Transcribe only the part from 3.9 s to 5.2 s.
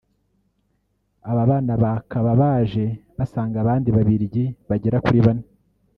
Babiligi bagera kuri